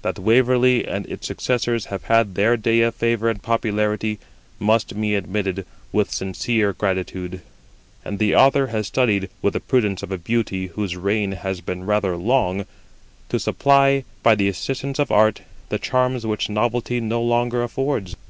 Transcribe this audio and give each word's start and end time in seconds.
That 0.00 0.18
Waverly 0.18 0.86
and 0.88 1.04
its 1.04 1.26
successors 1.26 1.84
have 1.92 2.04
had 2.04 2.34
their 2.34 2.56
day 2.56 2.80
of 2.80 2.94
favour 2.94 3.28
and 3.28 3.42
popularity 3.42 4.18
must 4.58 4.98
be 4.98 5.14
admitted 5.14 5.66
with 5.92 6.10
sincere 6.10 6.72
gratitude; 6.72 7.42
and 8.02 8.18
the 8.18 8.34
Author 8.34 8.68
has 8.68 8.86
studied 8.86 9.28
(with 9.42 9.52
the 9.52 9.60
prudence 9.60 10.02
of 10.02 10.10
a 10.10 10.16
beauty 10.16 10.68
whose 10.68 10.96
reign 10.96 11.32
has 11.32 11.60
been 11.60 11.84
rather 11.84 12.16
long) 12.16 12.64
to 13.28 13.38
supply, 13.38 14.04
by 14.22 14.34
the 14.34 14.48
assistance 14.48 14.98
of 14.98 15.10
art, 15.10 15.42
the 15.68 15.78
charms 15.78 16.24
which 16.26 16.48
novelty 16.48 16.98
no 16.98 17.20
longer 17.22 17.62
affords. 17.62 18.16